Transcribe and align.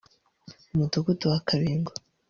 Umudugudu 0.73 1.23
wa 1.31 1.39
Kabingo 1.47 1.91